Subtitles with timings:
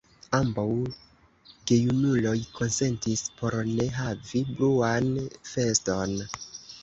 [0.35, 0.63] Ambaŭ
[1.71, 5.11] gejunuloj konsentis por ne havi bruan
[5.53, 6.19] feston.